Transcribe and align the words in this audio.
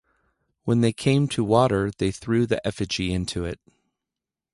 When 0.63 0.81
they 0.81 0.93
came 0.93 1.27
to 1.27 1.43
water, 1.43 1.91
they 1.95 2.09
threw 2.09 2.47
the 2.47 2.59
effigy 2.65 3.13
into 3.13 3.45
it. 3.45 3.59